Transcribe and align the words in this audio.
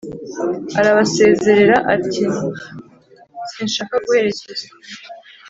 arabasezera 0.79 1.75
ati"sinshaka 1.93 3.95
guherekezwa 4.05 4.71